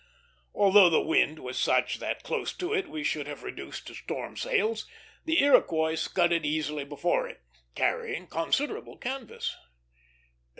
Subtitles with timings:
[0.55, 3.93] Although the wind was such that close to it we should have been reduced to
[3.93, 4.87] storm sails,
[5.25, 7.39] the Iroquois scudded easily before it,
[7.75, 9.55] carrying considerable canvas.